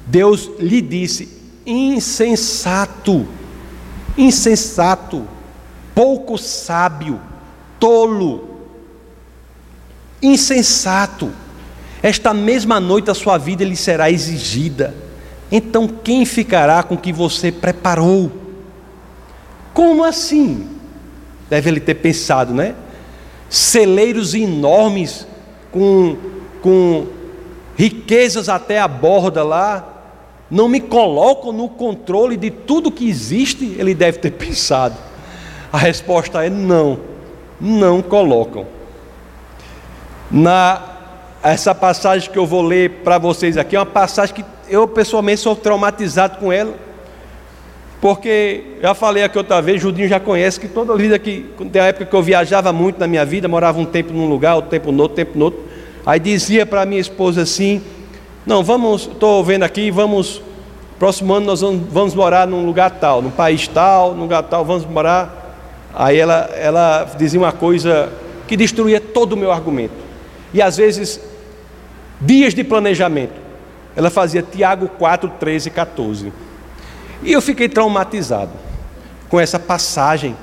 [0.05, 1.27] Deus lhe disse,
[1.65, 3.27] insensato,
[4.17, 5.27] insensato,
[5.93, 7.19] pouco sábio,
[7.77, 8.56] tolo,
[10.21, 11.31] insensato.
[12.01, 14.93] Esta mesma noite a sua vida lhe será exigida.
[15.51, 18.31] Então quem ficará com o que você preparou?
[19.73, 20.67] Como assim?
[21.49, 22.75] Deve ele ter pensado, né?
[23.49, 25.25] Celeiros enormes,
[25.71, 26.17] com,
[26.61, 27.07] com
[27.77, 29.97] riquezas até a borda lá,
[30.49, 33.75] não me colocam no controle de tudo que existe?
[33.77, 34.95] Ele deve ter pensado.
[35.71, 36.99] A resposta é não,
[37.59, 38.65] não colocam.
[40.29, 40.97] Na
[41.43, 45.39] essa passagem que eu vou ler para vocês aqui é uma passagem que eu pessoalmente
[45.39, 46.73] sou traumatizado com ela.
[48.01, 51.85] Porque já falei aqui outra vez, Judinho já conhece que toda vida que tem a
[51.85, 54.91] época que eu viajava muito na minha vida, morava um tempo num lugar, outro tempo
[54.91, 55.61] no outro, tempo no outro.
[56.05, 57.81] Aí dizia para minha esposa assim:
[58.45, 60.41] "Não, vamos, estou vendo aqui, vamos
[60.99, 64.63] próximo ano nós vamos, vamos, morar num lugar tal, num país tal, num lugar tal,
[64.63, 65.55] vamos morar".
[65.95, 68.11] Aí ela ela dizia uma coisa
[68.47, 70.06] que destruía todo o meu argumento.
[70.53, 71.19] E às vezes
[72.19, 73.47] dias de planejamento.
[73.95, 76.33] Ela fazia Tiago 4, 13 e 14.
[77.23, 78.51] E eu fiquei traumatizado
[79.29, 80.35] com essa passagem.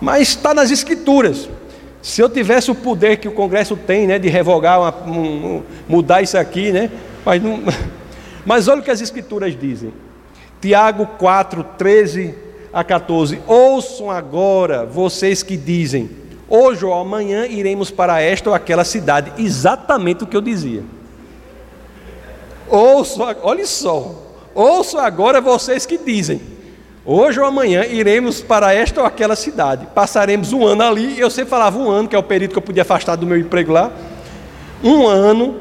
[0.00, 1.48] Mas está nas escrituras.
[2.02, 6.22] Se eu tivesse o poder que o Congresso tem, né, de revogar, uma, um, mudar
[6.22, 6.90] isso aqui, né,
[7.24, 7.62] mas, não,
[8.44, 9.92] mas olha o que as escrituras dizem.
[10.60, 12.34] Tiago 4, 13
[12.72, 13.40] a 14.
[13.46, 16.10] Ouçam agora vocês que dizem:
[16.48, 19.32] hoje ou amanhã iremos para esta ou aquela cidade.
[19.38, 20.82] Exatamente o que eu dizia.
[22.68, 24.14] Ouçam, olha só.
[24.54, 26.40] Ouçam agora vocês que dizem:
[27.04, 31.18] hoje ou amanhã iremos para esta ou aquela cidade, passaremos um ano ali.
[31.18, 33.38] Eu sempre falava um ano, que é o período que eu podia afastar do meu
[33.38, 33.90] emprego lá.
[34.82, 35.56] Um ano,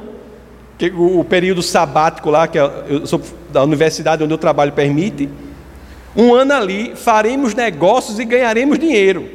[0.77, 3.21] que o, período sabático lá, que é, eu sou
[3.51, 5.29] da universidade onde eu trabalho permite.
[6.15, 9.34] Um ano ali, faremos negócios e ganharemos dinheiro.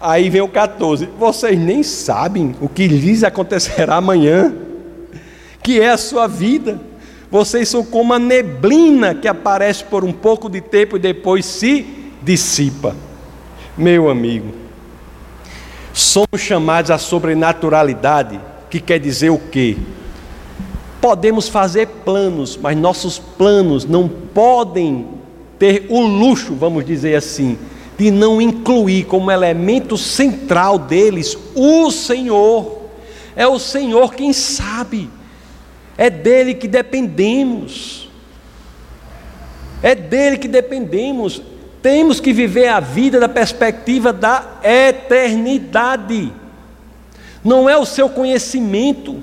[0.00, 1.08] Aí vem o 14.
[1.18, 4.54] Vocês nem sabem o que lhes acontecerá amanhã,
[5.62, 6.80] que é a sua vida.
[7.30, 11.86] Vocês são como a neblina que aparece por um pouco de tempo e depois se
[12.22, 12.94] dissipa.
[13.76, 14.52] Meu amigo,
[15.92, 18.40] somos chamados à sobrenaturalidade,
[18.70, 19.76] que quer dizer o quê?
[21.00, 25.06] Podemos fazer planos, mas nossos planos não podem
[25.58, 27.58] ter o luxo, vamos dizer assim,
[27.98, 32.82] de não incluir como elemento central deles o Senhor.
[33.34, 35.10] É o Senhor quem sabe.
[35.96, 38.10] É dele que dependemos.
[39.82, 41.40] É dele que dependemos.
[41.80, 46.32] Temos que viver a vida da perspectiva da eternidade.
[47.42, 49.22] Não é o seu conhecimento,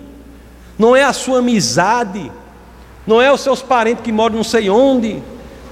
[0.79, 2.31] não é a sua amizade,
[3.05, 5.21] não é os seus parentes que moram não sei onde,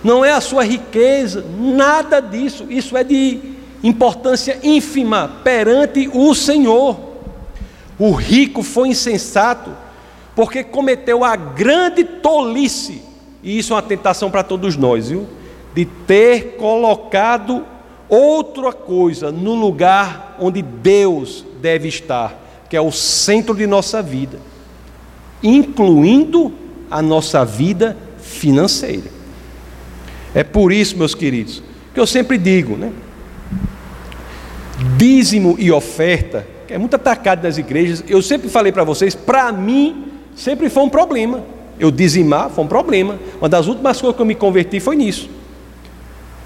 [0.04, 2.66] não é a sua riqueza, nada disso.
[2.70, 3.40] Isso é de
[3.84, 6.98] importância ínfima perante o Senhor.
[8.00, 9.72] O rico foi insensato
[10.36, 13.02] porque cometeu a grande tolice,
[13.44, 15.28] e isso é uma tentação para todos nós, viu?
[15.74, 17.66] De ter colocado
[18.10, 22.36] outra coisa no lugar onde Deus deve estar,
[22.70, 24.40] que é o centro de nossa vida,
[25.44, 26.54] incluindo
[26.90, 29.21] a nossa vida financeira.
[30.34, 31.62] É por isso, meus queridos,
[31.94, 32.92] que eu sempre digo, né?
[34.98, 39.52] Dízimo e oferta, que é muito atacado nas igrejas, eu sempre falei para vocês, para
[39.52, 40.06] mim
[40.36, 41.44] sempre foi um problema.
[41.80, 43.20] Eu dizimar foi um problema.
[43.40, 45.30] Uma das últimas coisas que eu me converti foi nisso.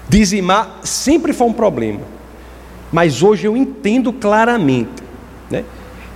[0.08, 2.00] Dizimar sempre foi um problema.
[2.90, 5.02] Mas hoje eu entendo claramente.
[5.50, 5.64] Né?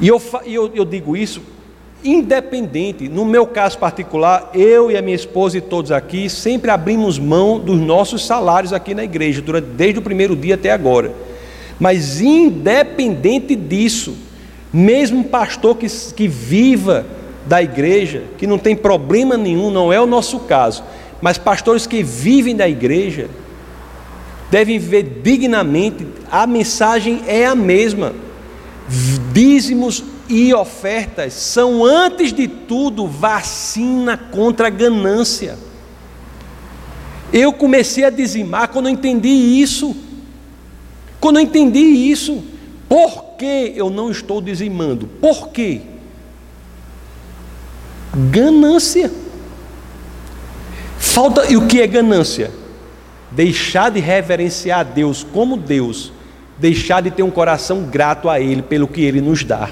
[0.00, 1.42] E eu, eu, eu digo isso
[2.05, 3.09] independente.
[3.09, 7.59] No meu caso particular, eu e a minha esposa e todos aqui sempre abrimos mão
[7.59, 11.12] dos nossos salários aqui na igreja, durante, desde o primeiro dia até agora.
[11.78, 14.16] Mas independente disso,
[14.72, 17.07] mesmo pastor que, que viva
[17.46, 20.84] da igreja, que não tem problema nenhum, não é o nosso caso,
[21.20, 23.28] mas pastores que vivem da igreja,
[24.51, 28.12] devem viver dignamente, a mensagem é a mesma.
[29.32, 35.59] Dízimos e ofertas são, antes de tudo, vacina contra a ganância.
[37.33, 39.95] Eu comecei a dizimar quando eu entendi isso.
[41.18, 42.43] Quando eu entendi isso,
[42.89, 45.07] por que eu não estou dizimando?
[45.07, 45.81] Por quê?
[48.31, 49.11] Ganância.
[50.97, 51.51] Falta.
[51.51, 52.53] E o que é ganância?
[53.33, 56.12] Deixar de reverenciar a Deus como Deus,
[56.57, 59.70] deixar de ter um coração grato a Ele pelo que Ele nos dá.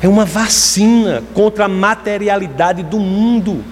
[0.00, 3.64] É uma vacina contra a materialidade do mundo.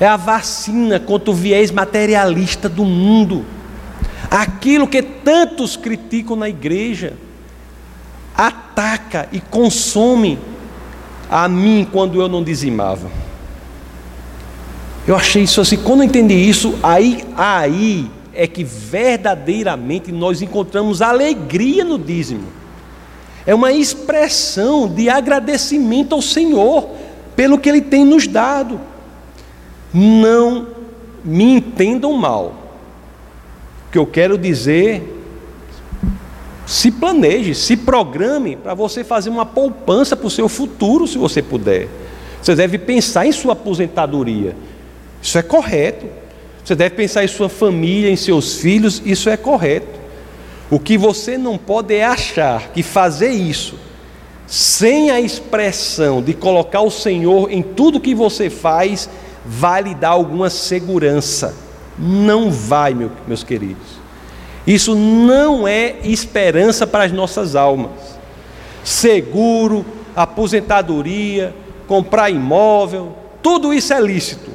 [0.00, 3.44] É a vacina contra o viés materialista do mundo.
[4.30, 7.14] Aquilo que tantos criticam na igreja,
[8.36, 10.38] ataca e consome
[11.30, 13.10] a mim quando eu não dizimava.
[15.06, 21.00] Eu achei isso assim, quando eu entendi isso, aí, aí é que verdadeiramente nós encontramos
[21.00, 22.57] alegria no dízimo.
[23.48, 26.86] É uma expressão de agradecimento ao Senhor
[27.34, 28.78] pelo que Ele tem nos dado.
[29.90, 30.66] Não
[31.24, 32.54] me entendam mal.
[33.86, 35.02] O que eu quero dizer,
[36.66, 41.40] se planeje, se programe para você fazer uma poupança para o seu futuro, se você
[41.40, 41.88] puder.
[42.42, 44.54] Você deve pensar em sua aposentadoria.
[45.22, 46.04] Isso é correto.
[46.62, 49.97] Você deve pensar em sua família, em seus filhos, isso é correto.
[50.70, 53.76] O que você não pode é achar que fazer isso
[54.46, 59.08] sem a expressão de colocar o Senhor em tudo que você faz
[59.44, 61.54] vai lhe dar alguma segurança.
[61.98, 62.94] Não vai,
[63.26, 63.98] meus queridos.
[64.66, 68.18] Isso não é esperança para as nossas almas.
[68.84, 71.54] Seguro, aposentadoria,
[71.86, 74.50] comprar imóvel, tudo isso é lícito.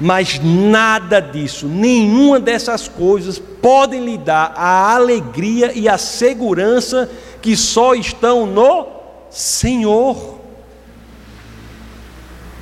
[0.00, 7.10] Mas nada disso, nenhuma dessas coisas podem lhe dar a alegria e a segurança
[7.42, 8.86] que só estão no
[9.30, 10.38] Senhor.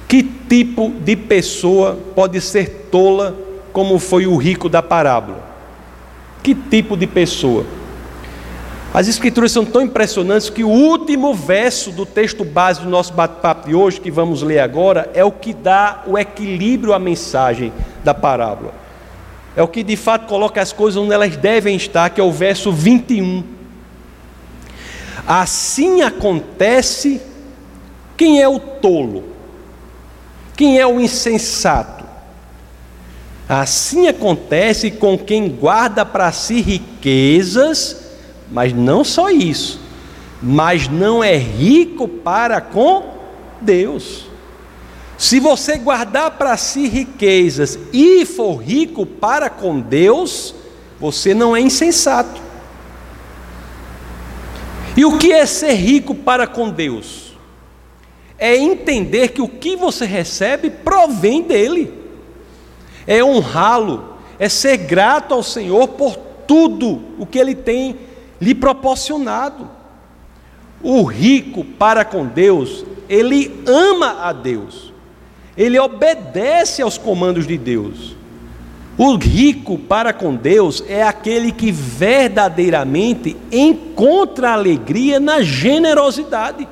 [0.09, 3.37] Que tipo de pessoa pode ser tola
[3.73, 5.45] como foi o rico da parábola?
[6.43, 7.67] Que tipo de pessoa?
[8.97, 13.69] As escrituras são tão impressionantes que o último verso do texto base do nosso bate-papo
[13.69, 18.15] de hoje, que vamos ler agora, é o que dá o equilíbrio à mensagem da
[18.15, 18.73] parábola.
[19.55, 22.33] É o que de fato coloca as coisas onde elas devem estar, que é o
[22.33, 23.45] verso 21.
[25.29, 27.21] Assim acontece
[28.17, 29.25] quem é o tolo?
[30.57, 32.03] Quem é o insensato?
[33.47, 38.06] Assim acontece com quem guarda para si riquezas
[38.51, 39.81] mas não só isso,
[40.43, 43.15] mas não é rico para com
[43.61, 44.27] Deus.
[45.19, 50.55] Se você guardar para si riquezas e for rico para com Deus,
[51.01, 52.41] você não é insensato.
[54.97, 57.35] E o que é ser rico para com Deus?
[58.39, 61.93] É entender que o que você recebe provém dele,
[63.07, 66.17] é honrá-lo, é ser grato ao Senhor por
[66.47, 67.97] tudo o que ele tem
[68.41, 69.69] lhe proporcionado.
[70.83, 74.93] O rico para com Deus, ele ama a Deus,
[75.57, 78.15] ele obedece aos comandos de Deus.
[78.99, 86.67] O rico para com Deus é aquele que verdadeiramente encontra alegria na generosidade.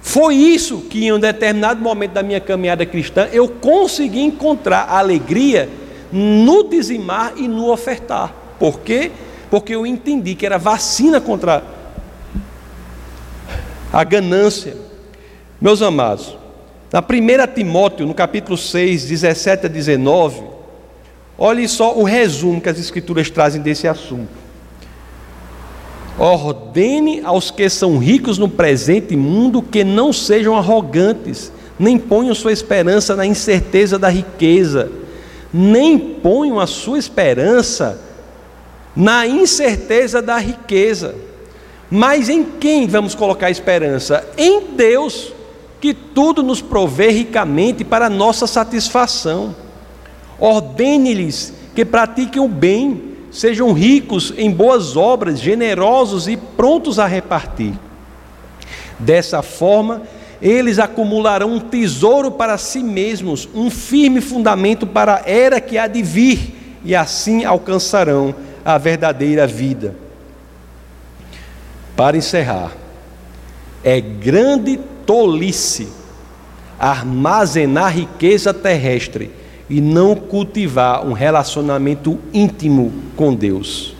[0.00, 5.68] Foi isso que em um determinado momento da minha caminhada cristã eu consegui encontrar alegria
[6.12, 8.32] no dizimar e no ofertar.
[8.58, 9.10] Por quê?
[9.50, 11.62] Porque eu entendi que era vacina contra
[13.92, 14.76] a ganância.
[15.60, 16.36] Meus amados,
[16.92, 20.42] na 1 Timóteo, no capítulo 6, 17 a 19,
[21.38, 24.44] olhe só o resumo que as Escrituras trazem desse assunto.
[26.18, 32.52] Ordene aos que são ricos no presente mundo que não sejam arrogantes, nem ponham sua
[32.52, 34.90] esperança na incerteza da riqueza,
[35.52, 38.00] nem ponham a sua esperança
[38.94, 41.14] na incerteza da riqueza.
[41.90, 44.26] Mas em quem vamos colocar esperança?
[44.36, 45.32] Em Deus,
[45.80, 49.54] que tudo nos provê ricamente para nossa satisfação.
[50.38, 57.74] Ordene-lhes que pratiquem o bem, sejam ricos em boas obras, generosos e prontos a repartir.
[58.98, 60.02] Dessa forma,
[60.40, 65.86] eles acumularão um tesouro para si mesmos, um firme fundamento para a era que há
[65.86, 68.34] de vir, e assim alcançarão
[68.64, 69.94] a verdadeira vida.
[71.96, 72.72] Para encerrar,
[73.82, 75.88] é grande tolice
[76.78, 79.30] armazenar riqueza terrestre
[79.68, 83.94] e não cultivar um relacionamento íntimo com Deus.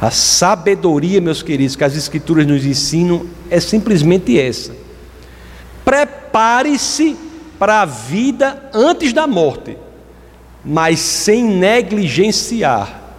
[0.00, 4.74] A sabedoria, meus queridos, que as Escrituras nos ensinam é simplesmente essa.
[5.84, 7.16] Prepare-se
[7.58, 9.76] para a vida antes da morte,
[10.64, 13.03] mas sem negligenciar